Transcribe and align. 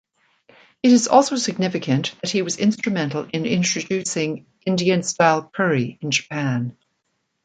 It 0.81 0.91
is 0.91 1.07
also 1.07 1.35
significant 1.35 2.15
that 2.21 2.31
he 2.31 2.41
was 2.41 2.57
instrumental 2.57 3.27
in 3.31 3.45
introducing 3.45 4.47
Indian-style 4.65 5.51
curry 5.53 5.99
in 6.01 6.09
Japan. 6.09 6.75